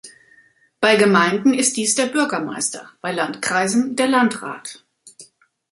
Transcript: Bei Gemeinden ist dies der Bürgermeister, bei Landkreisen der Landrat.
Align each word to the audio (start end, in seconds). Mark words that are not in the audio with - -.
Bei 0.79 0.95
Gemeinden 0.95 1.53
ist 1.53 1.77
dies 1.77 1.93
der 1.93 2.07
Bürgermeister, 2.07 2.89
bei 3.01 3.11
Landkreisen 3.11 3.95
der 3.95 4.07
Landrat. 4.07 4.83